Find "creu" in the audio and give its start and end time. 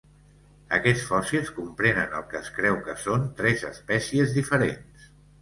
2.57-2.79